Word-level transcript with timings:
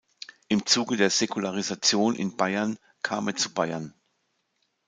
Im 0.47 0.65
Zuge 0.65 0.97
der 0.97 1.11
Säkularisation 1.11 2.15
in 2.15 2.35
Bayern 2.35 2.79
kam 3.03 3.27
er 3.27 3.35
zu 3.35 3.53
Bayern. 3.53 3.93